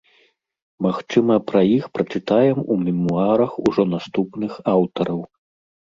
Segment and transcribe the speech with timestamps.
[0.85, 5.21] Магчыма, пра іх прачытаем у мемуарах ужо наступных аўтараў.